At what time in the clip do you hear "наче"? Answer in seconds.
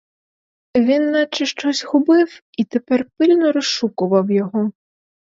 1.11-1.45